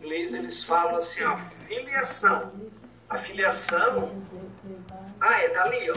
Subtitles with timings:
[0.00, 1.36] inglês eles falam assim, ó,
[1.68, 2.52] filiação.
[3.08, 4.10] A filiação.
[5.20, 5.94] Ah, é, tá ali, ó.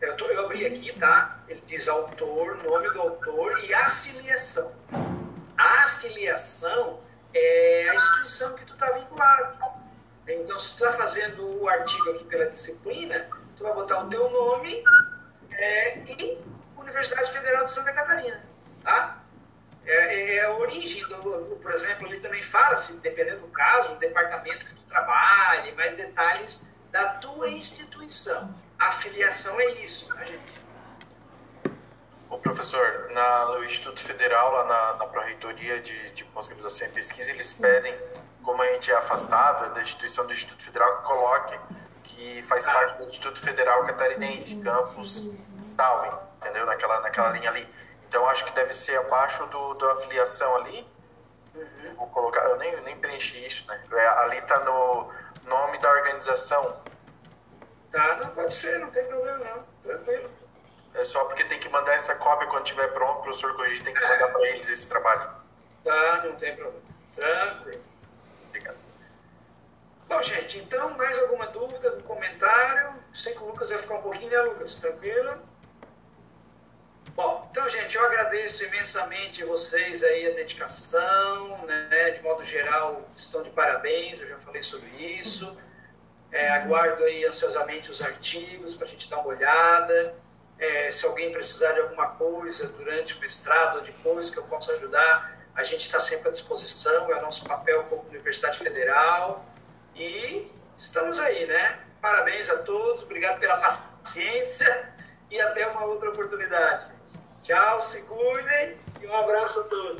[0.00, 1.40] Eu, tô, eu abri aqui, tá?
[1.48, 4.72] Ele diz autor, nome do autor e afiliação.
[5.58, 7.00] A afiliação
[7.34, 9.56] é a instituição que tu está vinculado.
[10.28, 14.30] Então, se tu está fazendo o artigo aqui pela disciplina, tu vai botar o teu
[14.30, 14.84] nome
[15.52, 16.38] é, e
[16.76, 18.44] Universidade Federal de Santa Catarina,
[18.82, 19.22] tá?
[19.86, 23.96] É, é, é a origem, do, por exemplo, ele também fala-se, dependendo do caso, o
[23.96, 28.54] departamento que tu trabalhe, mais detalhes da tua instituição.
[28.78, 30.56] A filiação é isso, tá, gente?
[32.28, 37.30] O professor, na, no Instituto Federal, lá na, na Pró-Reitoria de, de Pós-Graduação e Pesquisa,
[37.30, 37.96] eles pedem,
[38.42, 41.58] como a gente é afastado é da instituição do Instituto Federal, que coloque
[42.02, 45.30] que faz parte do Instituto Federal Catarinense, campus
[45.76, 46.66] tal, entendeu?
[46.66, 47.68] Naquela, naquela linha ali.
[48.08, 50.86] Então, acho que deve ser abaixo do, da afiliação ali.
[51.54, 51.94] Uhum.
[51.96, 53.80] Vou colocar, eu nem, nem preenchi isso, né?
[53.92, 55.12] É, ali tá no
[55.44, 56.80] nome da organização.
[57.90, 60.30] Tá, não pode ser, não tem problema não, tranquilo.
[60.94, 63.94] É só porque tem que mandar essa cópia quando estiver pronto, o professor corrigir, tem
[63.94, 65.30] que mandar para eles esse trabalho.
[65.84, 66.80] Tá, não tem problema.
[67.14, 67.84] Tranquilo.
[68.48, 68.76] Obrigado.
[70.08, 72.94] Bom, gente, então, mais alguma dúvida, algum comentário?
[73.12, 74.76] Sei que o Lucas vai ficar um pouquinho, né, Lucas?
[74.76, 75.38] Tranquilo?
[77.86, 82.10] Gente, eu agradeço imensamente vocês aí a dedicação, né?
[82.10, 85.56] De modo geral, estão de parabéns, eu já falei sobre isso.
[86.32, 90.16] É, aguardo aí ansiosamente os artigos para a gente dar uma olhada.
[90.58, 94.72] É, se alguém precisar de alguma coisa durante o mestrado ou depois que eu possa
[94.72, 99.46] ajudar, a gente está sempre à disposição, é o nosso papel como Universidade Federal.
[99.94, 101.78] E estamos aí, né?
[102.02, 104.92] Parabéns a todos, obrigado pela paciência
[105.30, 106.96] e até uma outra oportunidade.
[107.46, 109.86] Tchau, se cuidem e um abraço a todos.